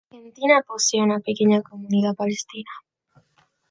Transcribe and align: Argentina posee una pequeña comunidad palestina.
Argentina 0.11 0.63
posee 0.65 1.03
una 1.03 1.19
pequeña 1.19 1.61
comunidad 1.61 2.15
palestina. 2.15 2.71